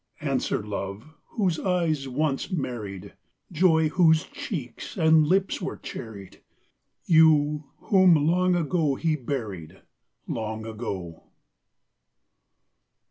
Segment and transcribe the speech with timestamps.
[0.21, 3.13] Answer, love, whose eyes once merried!
[3.51, 6.41] Joy, whose cheeks and lips were cherried!
[7.05, 9.79] You, whom long ago he buried,
[10.27, 11.25] Long ago.